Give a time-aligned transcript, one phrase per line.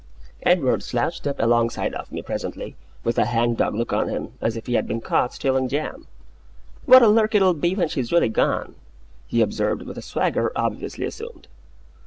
[0.41, 4.57] Edward slouched up alongside of me presently, with a hang dog look on him, as
[4.57, 6.07] if he had been caught stealing jam.
[6.85, 8.73] "What a lark it'll be when she's really gone!"
[9.27, 11.47] he observed, with a swagger obviously assumed.